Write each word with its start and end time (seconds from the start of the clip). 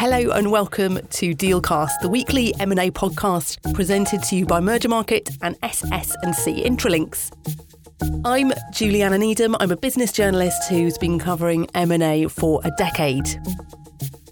Hello 0.00 0.30
and 0.30 0.50
welcome 0.50 0.98
to 1.10 1.34
Dealcast, 1.34 2.00
the 2.00 2.08
weekly 2.08 2.54
M&A 2.58 2.90
podcast 2.90 3.74
presented 3.74 4.22
to 4.22 4.36
you 4.36 4.46
by 4.46 4.58
Mergermarket 4.58 5.36
and 5.42 5.58
SS&C 5.62 6.64
Intralinks. 6.64 7.30
I'm 8.24 8.50
Juliana 8.72 9.18
Needham. 9.18 9.56
I'm 9.60 9.70
a 9.70 9.76
business 9.76 10.10
journalist 10.10 10.70
who's 10.70 10.96
been 10.96 11.18
covering 11.18 11.66
M&A 11.74 12.28
for 12.28 12.62
a 12.64 12.70
decade. 12.78 13.28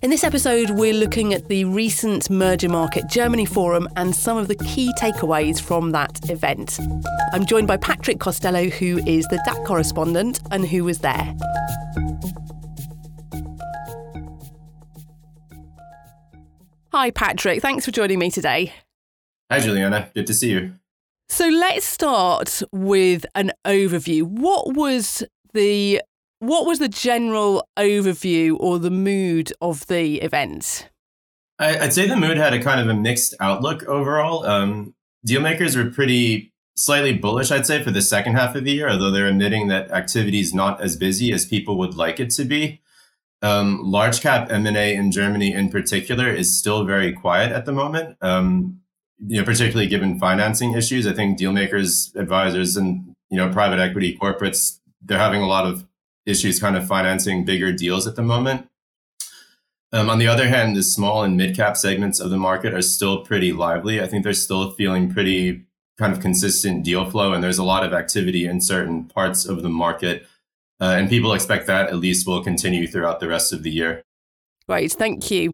In 0.01 0.09
this 0.09 0.25
episode, 0.25 0.71
we're 0.71 0.95
looking 0.95 1.35
at 1.35 1.49
the 1.49 1.67
recent 1.67 2.31
Mergermarket 2.31 3.07
Germany 3.11 3.45
Forum 3.45 3.91
and 3.95 4.17
some 4.17 4.39
of 4.39 4.49
the 4.49 4.55
key 4.55 4.91
takeaways 4.99 5.61
from 5.61 5.93
that 5.93 6.31
event. 6.31 6.81
I'm 7.35 7.45
joined 7.45 7.69
by 7.69 7.77
Patrick 7.77 8.21
Costello, 8.21 8.71
who 8.71 9.07
is 9.07 9.27
the 9.27 9.39
DACH 9.45 9.67
correspondent 9.67 10.41
and 10.51 10.67
who 10.67 10.85
was 10.85 11.01
there. 11.01 11.37
Hi, 16.93 17.11
Patrick. 17.11 17.61
Thanks 17.61 17.85
for 17.85 17.91
joining 17.91 18.19
me 18.19 18.31
today. 18.31 18.73
Hi, 19.51 19.61
Juliana. 19.61 20.11
Good 20.15 20.27
to 20.27 20.35
see 20.35 20.51
you. 20.53 20.75
So 21.29 21.47
let's 21.47 21.85
start 21.85 22.63
with 22.73 23.27
an 23.35 23.53
overview. 23.67 24.23
What 24.23 24.75
was 24.75 25.23
the 25.53 26.01
what 26.39 26.65
was 26.67 26.79
the 26.79 26.89
general 26.89 27.69
overview 27.79 28.57
or 28.59 28.79
the 28.79 28.91
mood 28.91 29.53
of 29.61 29.87
the 29.89 30.23
event? 30.23 30.89
I, 31.59 31.79
would 31.79 31.93
say 31.93 32.07
the 32.07 32.17
mood 32.17 32.39
had 32.39 32.55
a 32.55 32.63
kind 32.63 32.81
of 32.81 32.89
a 32.89 32.95
mixed 32.95 33.35
outlook 33.39 33.83
overall. 33.85 34.47
Um, 34.47 34.95
dealmakers 35.27 35.77
were 35.77 35.91
pretty 35.91 36.53
slightly 36.77 37.13
bullish, 37.13 37.51
I'd 37.51 37.67
say, 37.67 37.83
for 37.83 37.91
the 37.91 38.01
second 38.01 38.37
half 38.37 38.55
of 38.55 38.65
the 38.65 38.73
year, 38.73 38.89
although 38.89 39.11
they're 39.11 39.27
admitting 39.27 39.69
that 39.69 39.91
activity 39.91 40.41
is 40.41 40.55
not 40.55 40.81
as 40.81 40.97
busy 40.97 41.33
as 41.33 41.45
people 41.45 41.77
would 41.79 41.97
like 41.97 42.21
it 42.21 42.31
to 42.31 42.45
be. 42.45 42.81
Um, 43.41 43.83
large 43.85 44.21
cap 44.21 44.51
M&A 44.51 44.95
in 44.95 45.13
Germany 45.13 45.53
in 45.53 45.71
particular 45.71 46.29
is 46.29 46.59
still 46.59 46.85
very 46.85 47.13
quiet 47.13 47.53
at 47.53 47.67
the 47.67 47.73
moment. 47.73 48.17
Um, 48.21 48.81
you 49.19 49.39
know, 49.39 49.45
particularly 49.45 49.89
given 49.89 50.19
financing 50.19 50.75
issues, 50.75 51.07
I 51.07 51.13
think 51.13 51.39
dealmakers, 51.39 52.15
advisors, 52.17 52.77
and 52.77 53.15
you 53.31 53.37
know, 53.37 53.51
private 53.51 53.79
equity 53.79 54.17
corporates, 54.17 54.79
they're 55.03 55.19
having 55.19 55.43
a 55.43 55.47
lot 55.47 55.67
of 55.67 55.87
issues 56.27 56.61
kind 56.61 56.77
of 56.77 56.87
financing 56.87 57.45
bigger 57.45 57.73
deals 57.73 58.07
at 58.07 58.17
the 58.17 58.23
moment. 58.23 58.69
Um, 59.93 60.11
on 60.11 60.19
the 60.19 60.27
other 60.27 60.49
hand, 60.49 60.77
the 60.77 60.83
small 60.83 61.23
and 61.23 61.37
mid 61.37 61.57
cap 61.57 61.77
segments 61.77 62.21
of 62.21 62.31
the 62.31 62.37
market 62.37 62.75
are 62.75 62.83
still 62.83 63.25
pretty 63.25 63.53
lively. 63.53 64.01
I 64.01 64.07
think 64.07 64.23
they're 64.23 64.35
still 64.35 64.73
feeling 64.73 65.13
pretty 65.13 65.65
kind 65.99 66.13
of 66.13 66.21
consistent 66.21 66.85
deal 66.85 67.11
flow, 67.11 67.33
and 67.33 67.43
there's 67.43 67.59
a 67.59 67.65
lot 67.65 67.85
of 67.85 67.93
activity 67.93 68.47
in 68.47 68.61
certain 68.61 69.05
parts 69.05 69.47
of 69.47 69.63
the 69.63 69.69
market. 69.69 70.27
Uh, 70.81 70.95
and 70.97 71.09
people 71.09 71.33
expect 71.33 71.67
that 71.67 71.89
at 71.89 71.97
least 71.97 72.27
will 72.27 72.43
continue 72.43 72.87
throughout 72.87 73.21
the 73.21 73.29
rest 73.29 73.53
of 73.53 73.63
the 73.63 73.71
year. 73.71 74.03
Great, 74.69 74.93
thank 74.93 75.31
you. 75.31 75.51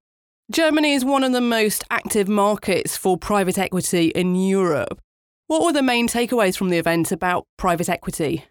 Germany 0.50 0.92
is 0.92 1.04
one 1.04 1.24
of 1.24 1.32
the 1.32 1.40
most 1.40 1.84
active 1.90 2.28
markets 2.28 2.96
for 2.96 3.16
private 3.16 3.56
equity 3.56 4.08
in 4.08 4.34
Europe. 4.34 5.00
What 5.46 5.62
were 5.62 5.72
the 5.72 5.82
main 5.82 6.08
takeaways 6.08 6.56
from 6.56 6.68
the 6.68 6.78
event 6.78 7.12
about 7.12 7.44
private 7.56 7.88
equity? 7.88 8.44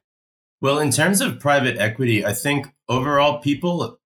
Well, 0.62 0.80
in 0.80 0.92
terms 0.92 1.22
of 1.22 1.40
private 1.40 1.78
equity, 1.78 2.26
I 2.26 2.34
think 2.34 2.68
overall 2.88 3.42
people 3.42 4.00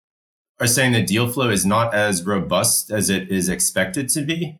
are 0.60 0.68
saying 0.68 0.94
that 0.94 1.08
deal 1.08 1.30
flow 1.30 1.50
is 1.50 1.66
not 1.66 1.94
as 1.94 2.26
robust 2.26 2.92
as 2.92 3.10
it 3.10 3.30
is 3.30 3.48
expected 3.48 4.10
to 4.10 4.22
be. 4.23 4.60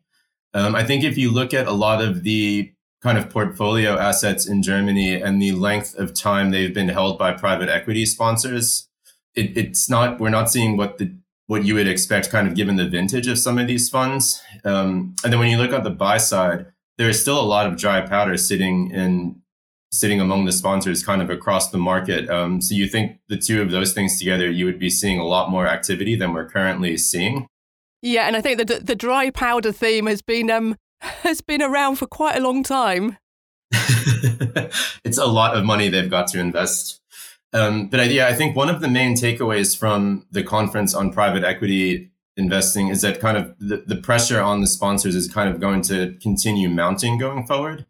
Um, 0.54 0.74
I 0.74 0.84
think 0.84 1.04
if 1.04 1.18
you 1.18 1.30
look 1.30 1.52
at 1.52 1.66
a 1.66 1.72
lot 1.72 2.02
of 2.02 2.22
the 2.22 2.72
kind 3.02 3.16
of 3.16 3.30
portfolio 3.30 3.96
assets 3.96 4.46
in 4.46 4.62
Germany 4.62 5.14
and 5.14 5.40
the 5.40 5.52
length 5.52 5.94
of 5.96 6.14
time 6.14 6.50
they've 6.50 6.74
been 6.74 6.88
held 6.88 7.18
by 7.18 7.32
private 7.32 7.68
equity 7.68 8.04
sponsors, 8.04 8.88
it, 9.34 9.56
it's 9.56 9.88
not 9.88 10.18
we're 10.18 10.30
not 10.30 10.50
seeing 10.50 10.76
what 10.76 10.98
the 10.98 11.14
what 11.46 11.64
you 11.64 11.74
would 11.74 11.88
expect, 11.88 12.30
kind 12.30 12.46
of 12.46 12.54
given 12.54 12.76
the 12.76 12.88
vintage 12.88 13.26
of 13.26 13.38
some 13.38 13.58
of 13.58 13.66
these 13.66 13.88
funds. 13.88 14.42
Um, 14.64 15.14
and 15.24 15.32
then 15.32 15.40
when 15.40 15.50
you 15.50 15.56
look 15.56 15.72
at 15.72 15.82
the 15.82 15.90
buy 15.90 16.18
side, 16.18 16.66
there 16.98 17.08
is 17.08 17.20
still 17.20 17.40
a 17.40 17.42
lot 17.42 17.66
of 17.66 17.78
dry 17.78 18.02
powder 18.02 18.36
sitting 18.36 18.90
in 18.90 19.40
sitting 19.90 20.20
among 20.20 20.44
the 20.44 20.52
sponsors 20.52 21.02
kind 21.02 21.22
of 21.22 21.30
across 21.30 21.70
the 21.70 21.78
market. 21.78 22.28
Um, 22.28 22.60
so 22.60 22.74
you 22.74 22.86
think 22.86 23.20
the 23.28 23.38
two 23.38 23.62
of 23.62 23.70
those 23.70 23.94
things 23.94 24.18
together, 24.18 24.50
you 24.50 24.66
would 24.66 24.78
be 24.78 24.90
seeing 24.90 25.18
a 25.18 25.26
lot 25.26 25.50
more 25.50 25.66
activity 25.66 26.14
than 26.14 26.34
we're 26.34 26.48
currently 26.48 26.98
seeing. 26.98 27.46
Yeah, 28.02 28.26
and 28.26 28.36
I 28.36 28.40
think 28.40 28.58
the 28.58 28.80
the 28.80 28.94
dry 28.94 29.30
powder 29.30 29.72
theme 29.72 30.06
has 30.06 30.22
been 30.22 30.50
um 30.50 30.76
has 31.22 31.40
been 31.40 31.62
around 31.62 31.96
for 31.96 32.06
quite 32.06 32.36
a 32.36 32.40
long 32.40 32.62
time. 32.62 33.18
it's 35.04 35.18
a 35.18 35.26
lot 35.26 35.56
of 35.56 35.64
money 35.64 35.88
they've 35.88 36.10
got 36.10 36.26
to 36.28 36.40
invest. 36.40 37.00
Um, 37.52 37.88
but 37.88 38.00
I, 38.00 38.04
yeah, 38.04 38.26
I 38.26 38.34
think 38.34 38.56
one 38.56 38.68
of 38.68 38.80
the 38.80 38.88
main 38.88 39.14
takeaways 39.14 39.76
from 39.76 40.26
the 40.30 40.42
conference 40.42 40.94
on 40.94 41.12
private 41.12 41.44
equity 41.44 42.10
investing 42.36 42.88
is 42.88 43.02
that 43.02 43.20
kind 43.20 43.36
of 43.36 43.54
the, 43.58 43.84
the 43.86 43.96
pressure 43.96 44.40
on 44.40 44.60
the 44.60 44.66
sponsors 44.66 45.14
is 45.14 45.28
kind 45.28 45.52
of 45.52 45.60
going 45.60 45.82
to 45.82 46.16
continue 46.22 46.68
mounting 46.68 47.18
going 47.18 47.46
forward. 47.46 47.86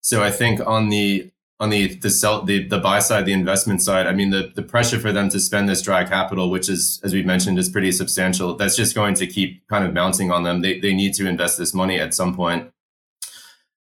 So 0.00 0.22
I 0.22 0.30
think 0.30 0.60
on 0.66 0.88
the 0.88 1.30
on 1.58 1.70
the 1.70 1.94
the 1.96 2.10
sell 2.10 2.42
the, 2.42 2.66
the 2.66 2.78
buy 2.78 2.98
side, 2.98 3.24
the 3.24 3.32
investment 3.32 3.82
side, 3.82 4.06
I 4.06 4.12
mean 4.12 4.30
the 4.30 4.52
the 4.54 4.62
pressure 4.62 4.98
for 4.98 5.12
them 5.12 5.28
to 5.30 5.40
spend 5.40 5.68
this 5.68 5.82
dry 5.82 6.04
capital, 6.04 6.50
which 6.50 6.68
is 6.68 7.00
as 7.02 7.14
we 7.14 7.22
mentioned, 7.22 7.58
is 7.58 7.68
pretty 7.68 7.92
substantial. 7.92 8.54
That's 8.54 8.76
just 8.76 8.94
going 8.94 9.14
to 9.14 9.26
keep 9.26 9.66
kind 9.68 9.84
of 9.84 9.94
mounting 9.94 10.30
on 10.30 10.42
them. 10.42 10.60
They 10.60 10.78
they 10.78 10.94
need 10.94 11.14
to 11.14 11.26
invest 11.26 11.58
this 11.58 11.72
money 11.72 11.98
at 11.98 12.14
some 12.14 12.34
point. 12.34 12.70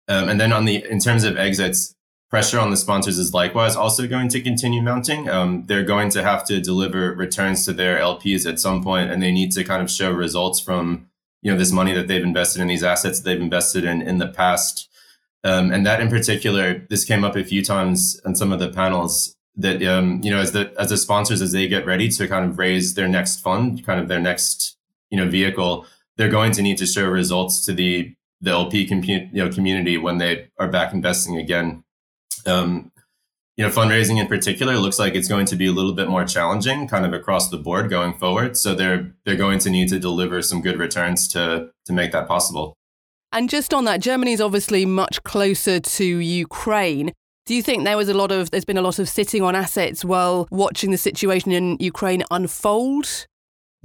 Um, 0.07 0.29
and 0.29 0.39
then 0.39 0.53
on 0.53 0.65
the 0.65 0.85
in 0.89 0.99
terms 0.99 1.23
of 1.23 1.35
exits, 1.37 1.95
pressure 2.29 2.59
on 2.59 2.71
the 2.71 2.77
sponsors 2.77 3.17
is 3.17 3.33
likewise 3.33 3.75
also 3.75 4.07
going 4.07 4.29
to 4.29 4.41
continue 4.41 4.81
mounting. 4.81 5.29
Um, 5.29 5.65
they're 5.67 5.83
going 5.83 6.09
to 6.11 6.23
have 6.23 6.45
to 6.45 6.61
deliver 6.61 7.13
returns 7.13 7.65
to 7.65 7.73
their 7.73 7.97
LPs 7.99 8.49
at 8.49 8.59
some 8.59 8.83
point, 8.83 9.11
and 9.11 9.21
they 9.21 9.31
need 9.31 9.51
to 9.53 9.63
kind 9.63 9.81
of 9.81 9.91
show 9.91 10.11
results 10.11 10.59
from 10.59 11.07
you 11.41 11.51
know 11.51 11.57
this 11.57 11.71
money 11.71 11.93
that 11.93 12.07
they've 12.07 12.23
invested 12.23 12.61
in 12.61 12.67
these 12.67 12.83
assets 12.83 13.19
that 13.19 13.29
they've 13.29 13.41
invested 13.41 13.83
in 13.83 14.01
in 14.01 14.17
the 14.17 14.27
past. 14.27 14.89
Um, 15.45 15.71
and 15.71 15.85
that 15.85 16.01
in 16.01 16.09
particular, 16.09 16.85
this 16.89 17.05
came 17.05 17.23
up 17.23 17.35
a 17.35 17.43
few 17.43 17.63
times 17.63 18.19
on 18.25 18.35
some 18.35 18.51
of 18.51 18.59
the 18.59 18.69
panels 18.69 19.35
that, 19.55 19.81
um, 19.83 20.19
you 20.23 20.31
know, 20.31 20.39
as 20.39 20.53
the, 20.53 20.73
as 20.79 20.89
the 20.89 20.97
sponsors, 20.97 21.39
as 21.39 21.51
they 21.51 21.67
get 21.67 21.85
ready 21.85 22.09
to 22.09 22.27
kind 22.27 22.49
of 22.49 22.57
raise 22.57 22.95
their 22.95 23.07
next 23.07 23.41
fund, 23.41 23.85
kind 23.85 23.99
of 23.99 24.07
their 24.07 24.19
next, 24.19 24.75
you 25.11 25.17
know, 25.17 25.29
vehicle, 25.29 25.85
they're 26.17 26.29
going 26.29 26.51
to 26.53 26.63
need 26.63 26.79
to 26.79 26.87
show 26.87 27.05
results 27.05 27.63
to 27.65 27.73
the, 27.73 28.11
the 28.41 28.49
LP 28.49 28.87
compu- 28.87 29.29
you 29.31 29.45
know, 29.45 29.51
community 29.51 29.99
when 29.99 30.17
they 30.17 30.47
are 30.57 30.67
back 30.67 30.93
investing 30.93 31.37
again. 31.37 31.83
Um, 32.47 32.91
you 33.55 33.63
know, 33.63 33.71
fundraising 33.71 34.19
in 34.19 34.25
particular 34.27 34.77
looks 34.77 34.97
like 34.97 35.13
it's 35.13 35.27
going 35.27 35.45
to 35.45 35.55
be 35.55 35.67
a 35.67 35.71
little 35.71 35.93
bit 35.93 36.09
more 36.09 36.25
challenging 36.25 36.87
kind 36.87 37.05
of 37.05 37.13
across 37.13 37.49
the 37.49 37.57
board 37.57 37.91
going 37.91 38.15
forward. 38.15 38.57
So 38.57 38.73
they're, 38.73 39.13
they're 39.25 39.35
going 39.35 39.59
to 39.59 39.69
need 39.69 39.89
to 39.89 39.99
deliver 39.99 40.41
some 40.41 40.61
good 40.61 40.79
returns 40.79 41.27
to, 41.29 41.69
to 41.85 41.93
make 41.93 42.11
that 42.13 42.27
possible. 42.27 42.75
And 43.35 43.49
just 43.49 43.73
on 43.73 43.83
that, 43.83 43.99
Germany 43.99 44.31
is 44.31 44.39
obviously 44.39 44.85
much 44.85 45.21
closer 45.23 45.81
to 45.81 46.05
Ukraine. 46.05 47.11
Do 47.45 47.53
you 47.53 47.61
think 47.61 47.83
there 47.83 47.97
was 47.97 48.07
a 48.07 48.13
lot 48.13 48.31
of 48.31 48.49
there's 48.49 48.63
been 48.63 48.77
a 48.77 48.81
lot 48.81 48.97
of 48.97 49.09
sitting 49.09 49.41
on 49.43 49.55
assets 49.55 50.05
while 50.05 50.47
watching 50.51 50.91
the 50.91 50.97
situation 50.97 51.51
in 51.51 51.75
Ukraine 51.81 52.23
unfold? 52.31 53.27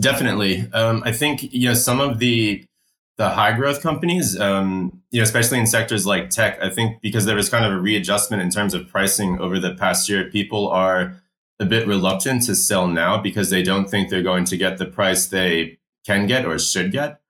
Definitely. 0.00 0.70
Um, 0.72 1.02
I 1.04 1.10
think 1.10 1.52
you 1.52 1.68
know 1.68 1.74
some 1.74 1.98
of 1.98 2.20
the 2.20 2.64
the 3.16 3.30
high 3.30 3.52
growth 3.52 3.82
companies, 3.82 4.38
um, 4.38 5.02
you 5.10 5.18
know, 5.18 5.24
especially 5.24 5.58
in 5.58 5.66
sectors 5.66 6.06
like 6.06 6.30
tech. 6.30 6.62
I 6.62 6.70
think 6.70 7.02
because 7.02 7.24
there 7.24 7.34
was 7.34 7.48
kind 7.48 7.64
of 7.64 7.72
a 7.72 7.80
readjustment 7.80 8.44
in 8.44 8.50
terms 8.50 8.72
of 8.72 8.86
pricing 8.86 9.40
over 9.40 9.58
the 9.58 9.74
past 9.74 10.08
year, 10.08 10.30
people 10.30 10.68
are 10.68 11.20
a 11.58 11.66
bit 11.66 11.88
reluctant 11.88 12.44
to 12.44 12.54
sell 12.54 12.86
now 12.86 13.18
because 13.18 13.50
they 13.50 13.64
don't 13.64 13.90
think 13.90 14.10
they're 14.10 14.22
going 14.22 14.44
to 14.44 14.56
get 14.56 14.78
the 14.78 14.86
price 14.86 15.26
they 15.26 15.78
can 16.06 16.28
get 16.28 16.46
or 16.46 16.56
should 16.56 16.92
get. 16.92 17.20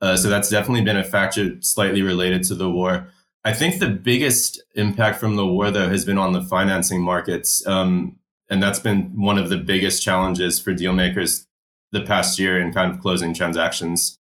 Uh, 0.00 0.16
so 0.16 0.28
that's 0.28 0.48
definitely 0.48 0.82
been 0.82 0.96
a 0.96 1.04
factor 1.04 1.60
slightly 1.60 2.02
related 2.02 2.42
to 2.44 2.54
the 2.54 2.70
war. 2.70 3.08
I 3.44 3.52
think 3.52 3.80
the 3.80 3.90
biggest 3.90 4.62
impact 4.74 5.18
from 5.18 5.36
the 5.36 5.46
war, 5.46 5.70
though, 5.70 5.88
has 5.88 6.04
been 6.04 6.18
on 6.18 6.32
the 6.32 6.42
financing 6.42 7.02
markets. 7.02 7.66
Um, 7.66 8.18
and 8.48 8.62
that's 8.62 8.78
been 8.78 9.12
one 9.20 9.38
of 9.38 9.48
the 9.48 9.56
biggest 9.56 10.02
challenges 10.02 10.60
for 10.60 10.74
deal 10.74 10.92
makers 10.92 11.46
the 11.90 12.02
past 12.02 12.38
year 12.38 12.60
in 12.60 12.72
kind 12.72 12.92
of 12.92 13.00
closing 13.00 13.34
transactions. 13.34 14.18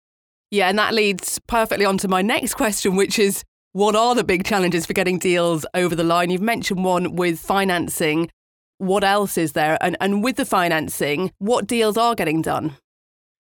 Yeah, 0.52 0.70
and 0.70 0.80
that 0.80 0.94
leads 0.94 1.40
perfectly 1.48 1.86
onto 1.86 2.08
my 2.08 2.22
next 2.22 2.54
question, 2.54 2.96
which 2.96 3.20
is 3.20 3.44
what 3.74 3.96
are 3.96 4.16
the 4.16 4.24
big 4.24 4.46
challenges 4.46 4.86
for 4.86 4.94
getting 4.94 5.20
deals 5.20 5.66
over 5.74 5.96
the 5.96 6.04
line? 6.04 6.30
You've 6.30 6.42
mentioned 6.42 6.84
one 6.84 7.16
with 7.16 7.40
financing. 7.40 8.30
What 8.78 9.04
else 9.04 9.38
is 9.38 9.54
there? 9.54 9.78
And, 9.82 9.98
and 10.00 10.24
with 10.24 10.38
the 10.38 10.46
financing, 10.46 11.32
what 11.40 11.68
deals 11.68 11.98
are 11.98 12.16
getting 12.16 12.42
done? 12.42 12.78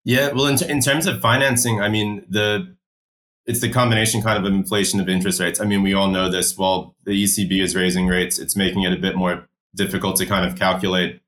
Yeah, 0.07 0.31
well, 0.31 0.47
in, 0.47 0.57
in 0.71 0.79
terms 0.79 1.05
of 1.05 1.19
financing, 1.19 1.81
I 1.81 1.89
mean, 1.89 2.25
the 2.29 2.73
it's 3.45 3.59
the 3.59 3.69
combination 3.69 4.21
kind 4.21 4.37
of 4.37 4.49
inflation 4.49 5.01
of 5.01 5.09
interest 5.09 5.41
rates. 5.41 5.59
I 5.59 5.65
mean, 5.65 5.81
we 5.81 5.93
all 5.93 6.07
know 6.07 6.31
this. 6.31 6.57
While 6.57 6.95
the 7.03 7.11
ECB 7.11 7.61
is 7.61 7.75
raising 7.75 8.07
rates, 8.07 8.39
it's 8.39 8.55
making 8.55 8.83
it 8.83 8.93
a 8.93 8.97
bit 8.97 9.17
more 9.17 9.49
difficult 9.75 10.15
to 10.17 10.25
kind 10.25 10.49
of 10.49 10.57
calculate, 10.57 11.19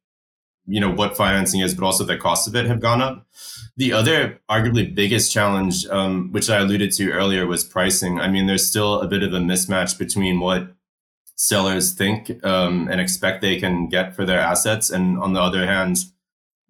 you 0.66 0.80
know, 0.80 0.90
what 0.90 1.18
financing 1.18 1.60
is, 1.60 1.76
but 1.76 1.84
also 1.84 2.06
the 2.06 2.16
cost 2.16 2.48
of 2.48 2.56
it 2.56 2.68
have 2.68 2.80
gone 2.80 3.02
up. 3.02 3.28
The 3.76 3.92
other, 3.92 4.40
arguably 4.50 4.96
biggest 4.96 5.30
challenge, 5.30 5.86
um, 5.88 6.32
which 6.32 6.50
I 6.50 6.60
alluded 6.60 6.94
to 6.94 7.12
earlier, 7.12 7.46
was 7.46 7.66
pricing. 7.66 8.22
I 8.22 8.30
mean, 8.30 8.48
there's 8.48 8.66
still 8.66 9.02
a 9.02 9.08
bit 9.10 9.24
of 9.24 9.34
a 9.34 9.40
mismatch 9.40 10.00
between 10.00 10.40
what 10.40 10.70
sellers 11.36 11.92
think 11.92 12.46
um, 12.46 12.88
and 12.90 13.02
expect 13.02 13.42
they 13.42 13.60
can 13.60 13.90
get 13.90 14.16
for 14.16 14.24
their 14.24 14.40
assets, 14.40 14.90
and 14.90 15.20
on 15.20 15.34
the 15.34 15.42
other 15.42 15.66
hand, 15.66 15.98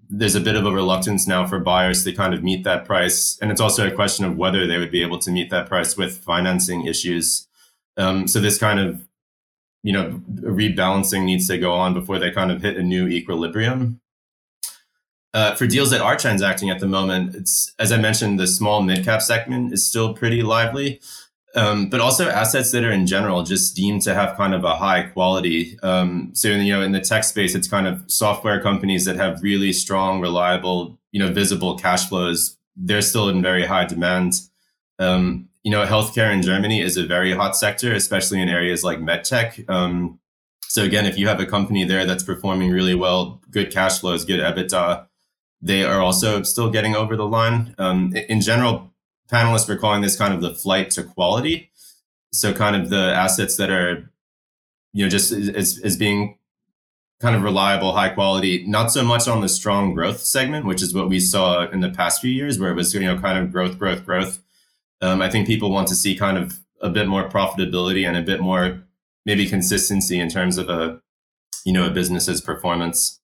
there's 0.10 0.36
a 0.36 0.42
bit 0.42 0.56
of 0.56 0.66
a 0.66 0.72
reluctance 0.72 1.28
now 1.28 1.46
for 1.46 1.60
buyers 1.60 2.04
to 2.04 2.12
kind 2.12 2.34
of 2.34 2.44
meet 2.44 2.64
that 2.64 2.86
price. 2.86 3.38
And 3.42 3.52
it's 3.52 3.62
also 3.62 3.88
a 3.88 3.92
question 3.92 4.26
of 4.26 4.38
whether 4.38 4.66
they 4.66 4.80
would 4.80 4.92
be 4.92 5.04
able 5.04 5.20
to 5.20 5.32
meet 5.32 5.52
that 5.52 5.68
price 5.68 5.96
with 5.96 6.18
financing 6.18 6.86
issues. 6.86 7.48
Um, 7.96 8.28
so 8.28 8.42
this 8.42 8.58
kind 8.58 8.80
of, 8.80 9.08
you 9.84 9.94
know, 9.94 10.22
rebalancing 10.42 11.26
needs 11.26 11.48
to 11.48 11.58
go 11.58 11.74
on 11.74 11.94
before 11.94 12.18
they 12.18 12.32
kind 12.32 12.52
of 12.52 12.62
hit 12.62 12.76
a 12.76 12.84
new 12.84 13.08
equilibrium. 13.08 14.02
Uh, 15.32 15.54
for 15.54 15.68
deals 15.68 15.92
that 15.92 16.02
are 16.02 16.18
transacting 16.18 16.72
at 16.72 16.80
the 16.80 16.88
moment, 16.88 17.36
it's 17.36 17.76
as 17.78 17.92
I 17.92 17.98
mentioned, 17.98 18.40
the 18.40 18.48
small 18.48 18.82
mid 18.82 19.06
cap 19.06 19.22
segment 19.22 19.72
is 19.72 19.86
still 19.86 20.16
pretty 20.16 20.42
lively. 20.42 21.02
Um, 21.56 21.90
but 21.90 22.00
also 22.00 22.30
assets 22.30 22.72
that 22.72 22.84
are 22.84 22.92
in 22.92 23.08
general 23.08 23.42
just 23.42 23.76
deemed 23.76 24.04
to 24.04 24.14
have 24.14 24.38
kind 24.38 24.54
of 24.54 24.64
a 24.64 24.76
high 24.76 25.04
quality. 25.04 25.80
Um, 25.82 26.30
so 26.34 26.50
you 26.50 26.72
know, 26.72 26.84
in 26.84 26.92
the 26.92 27.02
tech 27.02 27.24
space, 27.24 27.56
it's 27.56 27.68
kind 27.68 27.88
of 27.88 28.04
software 28.08 28.62
companies 28.62 29.06
that 29.06 29.16
have 29.16 29.42
really 29.42 29.74
strong, 29.74 30.22
reliable, 30.22 31.00
you 31.12 31.20
know, 31.20 31.32
visible 31.34 31.78
cash 31.78 32.08
flows. 32.08 32.58
They're 32.76 33.02
still 33.02 33.30
in 33.30 33.42
very 33.42 33.66
high 33.66 33.86
demand. 33.86 34.42
Um, 35.00 35.50
you 35.64 35.72
know, 35.72 35.86
healthcare 35.86 36.32
in 36.32 36.42
Germany 36.42 36.82
is 36.82 36.98
a 36.98 37.06
very 37.06 37.34
hot 37.34 37.56
sector, 37.56 37.94
especially 37.94 38.42
in 38.42 38.48
areas 38.48 38.84
like 38.84 39.00
medtech. 39.00 39.68
Um, 39.70 40.20
so 40.62 40.84
again, 40.84 41.06
if 41.06 41.18
you 41.18 41.28
have 41.28 41.40
a 41.40 41.46
company 41.48 41.84
there 41.84 42.06
that's 42.06 42.24
performing 42.24 42.70
really 42.70 42.96
well, 42.96 43.42
good 43.50 43.72
cash 43.72 44.00
flows, 44.00 44.24
good 44.24 44.40
EBITDA, 44.40 45.08
they 45.62 45.84
are 45.84 46.00
also 46.00 46.44
still 46.44 46.70
getting 46.70 46.96
over 46.96 47.18
the 47.18 47.26
line. 47.26 47.76
Um, 47.78 48.14
in 48.16 48.40
general, 48.40 48.89
panelists 49.32 49.68
were 49.68 49.78
calling 49.78 50.02
this 50.02 50.18
kind 50.18 50.34
of 50.34 50.42
the 50.42 50.54
flight 50.54 50.92
to 50.92 51.04
quality. 51.04 51.72
So 52.32 52.54
kind 52.54 52.76
of 52.76 52.90
the 52.90 53.14
assets 53.14 53.58
that 53.58 53.70
are, 53.70 54.12
you 54.94 55.06
know, 55.06 55.10
just 55.10 55.32
as, 55.32 55.80
as 55.84 55.98
being 55.98 56.38
kind 57.20 57.36
of 57.36 57.42
reliable, 57.42 57.94
high 57.94 58.10
quality, 58.10 58.66
not 58.68 58.92
so 58.92 59.04
much 59.04 59.28
on 59.28 59.42
the 59.42 59.50
strong 59.50 59.94
growth 59.94 60.22
segment, 60.22 60.66
which 60.66 60.82
is 60.82 60.94
what 60.94 61.10
we 61.10 61.20
saw 61.20 61.70
in 61.70 61.82
the 61.82 61.90
past 61.90 62.22
few 62.22 62.32
years, 62.32 62.60
where 62.60 62.72
it 62.72 62.76
was, 62.76 62.94
you 62.94 63.00
know, 63.02 63.20
kind 63.20 63.38
of 63.38 63.52
growth, 63.52 63.78
growth, 63.78 64.06
growth. 64.06 64.40
Um, 65.02 65.22
I 65.22 65.30
think 65.30 65.48
people 65.48 65.72
want 65.72 65.88
to 65.90 65.96
see 65.96 66.16
kind 66.16 66.38
of 66.38 66.60
a 66.82 66.90
bit 66.90 67.08
more 67.08 67.28
profitability 67.30 68.08
and 68.08 68.16
a 68.16 68.22
bit 68.22 68.40
more 68.40 68.84
maybe 69.26 69.48
consistency 69.48 70.20
in 70.20 70.30
terms 70.30 70.58
of 70.58 70.70
a, 70.70 71.02
you 71.66 71.74
know, 71.74 71.88
a 71.88 71.90
business's 71.90 72.42
performance. 72.42 73.20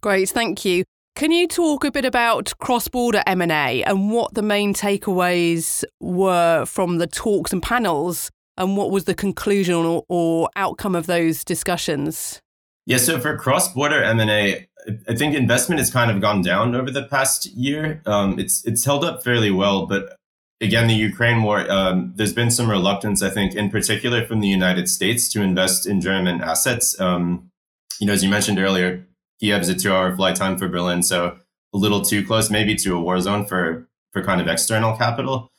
Great, 0.00 0.28
thank 0.28 0.64
you. 0.64 0.84
Can 1.18 1.32
you 1.32 1.48
talk 1.48 1.82
a 1.82 1.90
bit 1.90 2.04
about 2.04 2.52
cross-border 2.60 3.24
M&A 3.26 3.82
and 3.82 4.12
what 4.12 4.34
the 4.34 4.40
main 4.40 4.72
takeaways 4.72 5.82
were 5.98 6.64
from 6.64 6.98
the 6.98 7.08
talks 7.08 7.52
and 7.52 7.60
panels 7.60 8.30
and 8.56 8.76
what 8.76 8.92
was 8.92 9.02
the 9.02 9.16
conclusion 9.16 9.74
or, 9.74 10.04
or 10.08 10.48
outcome 10.54 10.94
of 10.94 11.06
those 11.06 11.42
discussions? 11.42 12.40
Yeah, 12.86 12.98
so 12.98 13.18
for 13.18 13.36
cross-border 13.36 14.00
M&A, 14.00 14.68
I 15.08 15.14
think 15.16 15.34
investment 15.34 15.80
has 15.80 15.90
kind 15.90 16.12
of 16.12 16.20
gone 16.20 16.40
down 16.40 16.76
over 16.76 16.92
the 16.92 17.02
past 17.02 17.46
year. 17.46 18.00
Um, 18.06 18.38
it's 18.38 18.64
it's 18.64 18.84
held 18.84 19.04
up 19.04 19.24
fairly 19.24 19.50
well, 19.50 19.86
but 19.86 20.14
again, 20.60 20.86
the 20.86 20.94
Ukraine 20.94 21.42
war, 21.42 21.68
um, 21.68 22.12
there's 22.14 22.32
been 22.32 22.52
some 22.52 22.70
reluctance, 22.70 23.24
I 23.24 23.30
think, 23.30 23.56
in 23.56 23.70
particular 23.70 24.24
from 24.24 24.38
the 24.38 24.46
United 24.46 24.88
States 24.88 25.28
to 25.30 25.42
invest 25.42 25.84
in 25.84 26.00
German 26.00 26.40
assets. 26.42 26.98
Um, 27.00 27.50
you 27.98 28.06
know, 28.06 28.12
as 28.12 28.22
you 28.22 28.30
mentioned 28.30 28.60
earlier, 28.60 29.04
Kiev's 29.42 29.68
a 29.68 29.74
two 29.74 29.92
hour 29.92 30.14
flight 30.14 30.36
time 30.36 30.58
for 30.58 30.68
Berlin. 30.68 31.02
So 31.02 31.38
a 31.72 31.78
little 31.78 32.02
too 32.02 32.26
close, 32.26 32.50
maybe 32.50 32.74
to 32.76 32.96
a 32.96 33.00
war 33.00 33.20
zone 33.20 33.44
for, 33.46 33.88
for 34.12 34.22
kind 34.22 34.40
of 34.40 34.48
external 34.48 34.96
capital. 34.96 35.52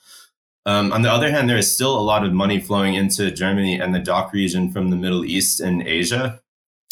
Um, 0.65 0.91
on 0.91 1.01
the 1.01 1.11
other 1.11 1.31
hand, 1.31 1.49
there 1.49 1.57
is 1.57 1.73
still 1.73 1.97
a 1.97 2.01
lot 2.01 2.25
of 2.25 2.33
money 2.33 2.59
flowing 2.59 2.93
into 2.93 3.31
Germany 3.31 3.79
and 3.79 3.95
the 3.95 3.99
DACH 3.99 4.33
region 4.33 4.71
from 4.71 4.89
the 4.89 4.95
Middle 4.95 5.25
East 5.25 5.59
and 5.59 5.81
Asia. 5.81 6.41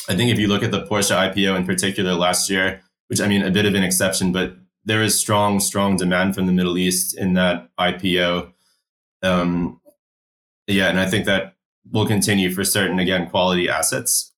I 0.09 0.15
think 0.15 0.31
if 0.31 0.39
you 0.39 0.47
look 0.47 0.63
at 0.63 0.71
the 0.71 0.85
Porsche 0.85 1.33
IPO 1.33 1.55
in 1.55 1.65
particular 1.65 2.13
last 2.13 2.49
year, 2.49 2.81
which 3.07 3.21
I 3.21 3.27
mean, 3.27 3.43
a 3.43 3.51
bit 3.51 3.65
of 3.65 3.75
an 3.75 3.83
exception, 3.83 4.31
but 4.31 4.55
there 4.85 5.03
is 5.03 5.19
strong, 5.19 5.59
strong 5.59 5.97
demand 5.97 6.33
from 6.33 6.45
the 6.45 6.53
Middle 6.53 6.77
East 6.77 7.17
in 7.17 7.33
that 7.33 7.69
IPO. 7.77 8.51
Um, 9.21 9.81
yeah, 10.65 10.89
and 10.89 10.99
I 10.99 11.09
think 11.09 11.25
that 11.25 11.55
will 11.91 12.07
continue 12.07 12.53
for 12.53 12.63
certain, 12.63 12.99
again, 12.99 13.29
quality 13.29 13.69
assets. 13.69 14.31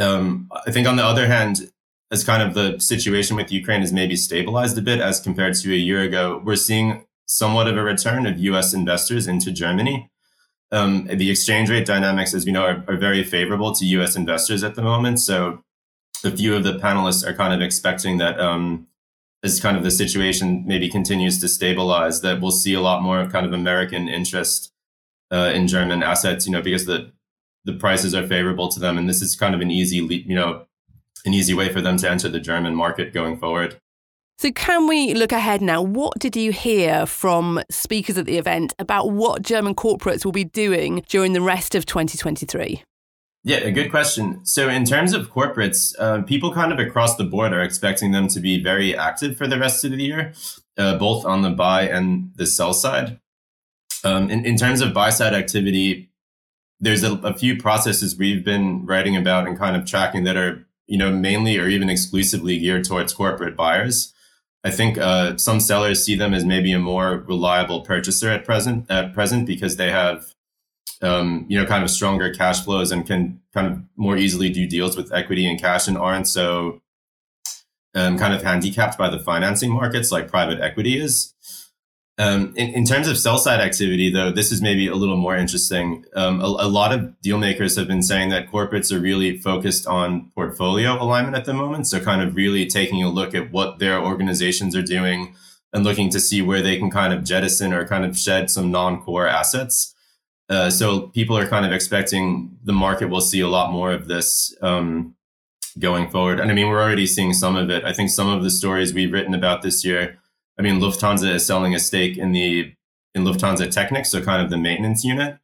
Um, 0.00 0.50
I 0.66 0.70
think 0.70 0.86
on 0.86 0.96
the 0.96 1.04
other 1.04 1.26
hand, 1.26 1.70
as 2.10 2.22
kind 2.22 2.42
of 2.42 2.54
the 2.54 2.78
situation 2.78 3.36
with 3.36 3.50
Ukraine 3.50 3.80
has 3.80 3.92
maybe 3.92 4.16
stabilized 4.16 4.78
a 4.78 4.82
bit 4.82 5.00
as 5.00 5.20
compared 5.20 5.54
to 5.56 5.72
a 5.72 5.76
year 5.76 6.02
ago, 6.02 6.40
we're 6.44 6.56
seeing 6.56 7.04
somewhat 7.26 7.66
of 7.66 7.76
a 7.76 7.82
return 7.82 8.26
of 8.26 8.38
US 8.38 8.72
investors 8.72 9.26
into 9.26 9.50
Germany. 9.50 10.10
Um, 10.72 11.06
the 11.06 11.30
exchange 11.30 11.70
rate 11.70 11.86
dynamics, 11.86 12.34
as 12.34 12.44
we 12.44 12.52
know, 12.52 12.64
are, 12.64 12.84
are, 12.88 12.96
very 12.96 13.22
favorable 13.22 13.72
to 13.72 13.84
US 13.86 14.16
investors 14.16 14.64
at 14.64 14.74
the 14.74 14.82
moment. 14.82 15.20
So 15.20 15.62
a 16.24 16.30
few 16.30 16.54
of 16.56 16.64
the 16.64 16.74
panelists 16.74 17.26
are 17.26 17.34
kind 17.34 17.54
of 17.54 17.60
expecting 17.60 18.18
that 18.18 18.38
um, 18.40 18.88
as 19.42 19.60
kind 19.60 19.76
of 19.76 19.84
the 19.84 19.90
situation 19.90 20.64
maybe 20.66 20.88
continues 20.88 21.40
to 21.40 21.48
stabilize, 21.48 22.20
that 22.22 22.40
we'll 22.40 22.50
see 22.50 22.74
a 22.74 22.80
lot 22.80 23.02
more 23.02 23.26
kind 23.26 23.46
of 23.46 23.52
American 23.52 24.08
interest 24.08 24.72
uh, 25.30 25.52
in 25.54 25.68
German 25.68 26.02
assets, 26.02 26.46
you 26.46 26.52
know, 26.52 26.62
because 26.62 26.86
the 26.86 27.12
the 27.66 27.74
prices 27.74 28.14
are 28.14 28.26
favorable 28.26 28.68
to 28.68 28.80
them, 28.80 28.96
and 28.96 29.08
this 29.08 29.20
is 29.20 29.36
kind 29.36 29.54
of 29.54 29.60
an 29.60 29.70
easy, 29.70 29.96
you 29.96 30.34
know, 30.34 30.64
an 31.26 31.34
easy 31.34 31.52
way 31.52 31.70
for 31.70 31.80
them 31.80 31.96
to 31.98 32.10
enter 32.10 32.28
the 32.28 32.40
German 32.40 32.74
market 32.74 33.12
going 33.12 33.36
forward. 33.36 33.78
So, 34.38 34.52
can 34.52 34.86
we 34.86 35.14
look 35.14 35.32
ahead 35.32 35.62
now? 35.62 35.82
What 35.82 36.18
did 36.18 36.36
you 36.36 36.52
hear 36.52 37.06
from 37.06 37.60
speakers 37.70 38.16
at 38.16 38.26
the 38.26 38.38
event 38.38 38.74
about 38.78 39.10
what 39.10 39.42
German 39.42 39.74
corporates 39.74 40.24
will 40.24 40.32
be 40.32 40.44
doing 40.44 41.02
during 41.08 41.32
the 41.32 41.40
rest 41.40 41.74
of 41.74 41.86
2023? 41.86 42.82
Yeah, 43.44 43.58
a 43.58 43.72
good 43.72 43.90
question. 43.90 44.44
So, 44.44 44.68
in 44.68 44.84
terms 44.84 45.14
of 45.14 45.30
corporates, 45.30 45.94
uh, 45.98 46.22
people 46.22 46.52
kind 46.52 46.70
of 46.70 46.78
across 46.78 47.16
the 47.16 47.24
board 47.24 47.52
are 47.52 47.62
expecting 47.62 48.12
them 48.12 48.28
to 48.28 48.40
be 48.40 48.62
very 48.62 48.96
active 48.96 49.36
for 49.38 49.46
the 49.46 49.58
rest 49.58 49.84
of 49.84 49.92
the 49.92 50.02
year, 50.02 50.34
uh, 50.76 50.98
both 50.98 51.24
on 51.24 51.42
the 51.42 51.50
buy 51.50 51.88
and 51.88 52.30
the 52.36 52.46
sell 52.46 52.74
side. 52.74 53.18
Um, 54.04 54.30
in, 54.30 54.44
in 54.44 54.56
terms 54.56 54.82
of 54.82 54.92
buy 54.92 55.10
side 55.10 55.32
activity, 55.32 56.10
there's 56.80 57.02
a, 57.02 57.14
a 57.16 57.34
few 57.34 57.56
processes 57.56 58.16
we've 58.16 58.44
been 58.44 58.84
writing 58.84 59.16
about 59.16 59.46
and 59.46 59.58
kind 59.58 59.76
of 59.76 59.84
tracking 59.84 60.24
that 60.24 60.36
are 60.36 60.66
you 60.86 60.98
know 60.98 61.10
mainly 61.10 61.58
or 61.58 61.68
even 61.68 61.88
exclusively 61.88 62.58
geared 62.58 62.84
towards 62.84 63.12
corporate 63.12 63.56
buyers. 63.56 64.12
I 64.64 64.70
think 64.70 64.98
uh, 64.98 65.36
some 65.36 65.60
sellers 65.60 66.04
see 66.04 66.16
them 66.16 66.34
as 66.34 66.44
maybe 66.44 66.72
a 66.72 66.78
more 66.78 67.24
reliable 67.28 67.82
purchaser 67.82 68.30
at 68.30 68.44
present 68.44 68.90
at 68.90 69.14
present 69.14 69.46
because 69.46 69.76
they 69.76 69.90
have 69.90 70.34
um, 71.02 71.46
you 71.48 71.58
know 71.58 71.66
kind 71.66 71.84
of 71.84 71.90
stronger 71.90 72.32
cash 72.34 72.64
flows 72.64 72.90
and 72.90 73.06
can 73.06 73.40
kind 73.54 73.66
of 73.66 73.82
more 73.96 74.16
easily 74.16 74.50
do 74.50 74.66
deals 74.66 74.96
with 74.96 75.12
equity 75.12 75.46
and 75.48 75.60
cash 75.60 75.88
and 75.88 75.96
aren't 75.96 76.28
so 76.28 76.80
um, 77.94 78.18
kind 78.18 78.34
of 78.34 78.42
handicapped 78.42 78.98
by 78.98 79.08
the 79.08 79.18
financing 79.18 79.72
markets 79.72 80.12
like 80.12 80.28
private 80.28 80.60
equity 80.60 81.00
is. 81.00 81.32
Um, 82.18 82.54
in, 82.56 82.70
in, 82.70 82.84
terms 82.86 83.08
of 83.08 83.18
sell 83.18 83.36
side 83.36 83.60
activity, 83.60 84.10
though, 84.10 84.32
this 84.32 84.50
is 84.50 84.62
maybe 84.62 84.86
a 84.86 84.94
little 84.94 85.18
more 85.18 85.36
interesting. 85.36 86.06
Um, 86.14 86.40
a, 86.40 86.44
a, 86.44 86.68
lot 86.68 86.92
of 86.92 87.20
deal 87.20 87.36
makers 87.36 87.76
have 87.76 87.86
been 87.86 88.02
saying 88.02 88.30
that 88.30 88.50
corporates 88.50 88.90
are 88.90 88.98
really 88.98 89.36
focused 89.36 89.86
on 89.86 90.30
portfolio 90.34 90.94
alignment 90.94 91.36
at 91.36 91.44
the 91.44 91.52
moment. 91.52 91.88
So, 91.88 92.00
kind 92.00 92.22
of 92.22 92.34
really 92.34 92.66
taking 92.66 93.02
a 93.02 93.10
look 93.10 93.34
at 93.34 93.52
what 93.52 93.80
their 93.80 94.00
organizations 94.00 94.74
are 94.74 94.82
doing 94.82 95.34
and 95.74 95.84
looking 95.84 96.08
to 96.08 96.18
see 96.18 96.40
where 96.40 96.62
they 96.62 96.78
can 96.78 96.90
kind 96.90 97.12
of 97.12 97.22
jettison 97.22 97.74
or 97.74 97.86
kind 97.86 98.06
of 98.06 98.16
shed 98.16 98.50
some 98.50 98.70
non 98.70 99.02
core 99.02 99.26
assets. 99.26 99.94
Uh, 100.48 100.70
so, 100.70 101.08
people 101.08 101.36
are 101.36 101.46
kind 101.46 101.66
of 101.66 101.72
expecting 101.72 102.56
the 102.64 102.72
market 102.72 103.10
will 103.10 103.20
see 103.20 103.40
a 103.40 103.48
lot 103.48 103.70
more 103.70 103.92
of 103.92 104.08
this 104.08 104.56
um, 104.62 105.14
going 105.78 106.08
forward. 106.08 106.40
And 106.40 106.50
I 106.50 106.54
mean, 106.54 106.70
we're 106.70 106.80
already 106.80 107.06
seeing 107.06 107.34
some 107.34 107.56
of 107.56 107.68
it. 107.68 107.84
I 107.84 107.92
think 107.92 108.08
some 108.08 108.28
of 108.28 108.42
the 108.42 108.50
stories 108.50 108.94
we've 108.94 109.12
written 109.12 109.34
about 109.34 109.60
this 109.60 109.84
year 109.84 110.18
I 110.58 110.62
mean, 110.62 110.80
Lufthansa 110.80 111.34
is 111.34 111.46
selling 111.46 111.74
a 111.74 111.78
stake 111.78 112.16
in 112.16 112.32
the 112.32 112.72
in 113.14 113.24
Lufthansa 113.24 113.66
Technik, 113.66 114.06
so 114.06 114.22
kind 114.22 114.42
of 114.42 114.50
the 114.50 114.58
maintenance 114.58 115.04
unit. 115.04 115.38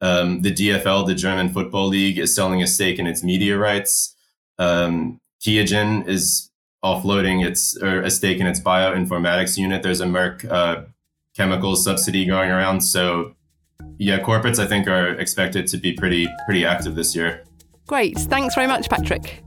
Um, 0.00 0.42
the 0.42 0.52
DFL, 0.52 1.06
the 1.06 1.14
German 1.14 1.48
Football 1.50 1.88
League, 1.88 2.18
is 2.18 2.34
selling 2.34 2.62
a 2.62 2.66
stake 2.66 2.98
in 2.98 3.06
its 3.06 3.22
media 3.22 3.58
rights. 3.58 4.14
Um, 4.58 5.20
Qiagen 5.44 6.06
is 6.06 6.50
offloading 6.84 7.44
its 7.44 7.76
or 7.82 8.02
a 8.02 8.10
stake 8.10 8.38
in 8.38 8.46
its 8.46 8.60
bioinformatics 8.60 9.58
unit. 9.58 9.82
There's 9.82 10.00
a 10.00 10.06
Merck 10.06 10.50
uh, 10.50 10.82
chemicals 11.36 11.84
subsidy 11.84 12.24
going 12.24 12.50
around. 12.50 12.80
So, 12.80 13.34
yeah, 13.98 14.20
corporates 14.20 14.58
I 14.58 14.66
think 14.66 14.86
are 14.86 15.08
expected 15.14 15.66
to 15.68 15.76
be 15.76 15.92
pretty 15.92 16.28
pretty 16.46 16.64
active 16.64 16.94
this 16.94 17.14
year. 17.14 17.44
Great, 17.86 18.18
thanks 18.18 18.54
very 18.54 18.66
much, 18.66 18.88
Patrick. 18.88 19.42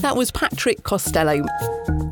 That 0.00 0.14
was 0.16 0.30
Patrick 0.30 0.82
Costello. 0.82 1.44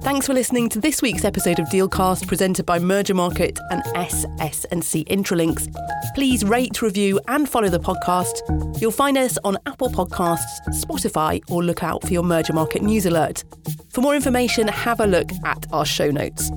Thanks 0.03 0.27
for 0.27 0.35
listening 0.35 0.69
to 0.71 0.81
this 0.81 1.01
week's 1.03 1.25
episode 1.25 1.61
of 1.61 1.67
Dealcast 1.69 2.27
presented 2.27 2.67
by 2.67 2.79
Mergermarket 2.79 3.59
and 3.71 3.83
SS&C 3.95 5.05
Intralinks. 5.05 5.73
Please 6.15 6.45
rate, 6.45 6.83
review 6.83 7.21
and 7.29 7.49
follow 7.49 7.69
the 7.69 7.79
podcast. 7.79 8.81
You'll 8.81 8.91
find 8.91 9.17
us 9.17 9.39
on 9.45 9.57
Apple 9.67 9.89
Podcasts, 9.89 10.61
Spotify 10.71 11.41
or 11.51 11.63
look 11.63 11.85
out 11.85 12.03
for 12.03 12.13
your 12.13 12.25
Mergermarket 12.25 12.83
news 12.83 13.07
alert. 13.07 13.45
For 13.91 14.01
more 14.01 14.17
information, 14.17 14.67
have 14.69 15.01
a 15.01 15.07
look 15.07 15.31
at 15.45 15.67
our 15.73 15.85
show 15.85 16.11
notes. 16.11 16.51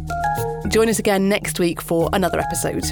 Join 0.70 0.90
us 0.90 1.00
again 1.00 1.30
next 1.30 1.60
week 1.60 1.82
for 1.82 2.10
another 2.14 2.40
episode. 2.40 2.86